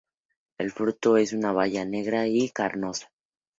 El 0.57 0.71
fruto 0.71 1.15
es 1.17 1.31
una 1.31 1.51
baya 1.51 1.85
negra 1.85 2.25
y 2.25 2.49
carnosa. 2.49 3.11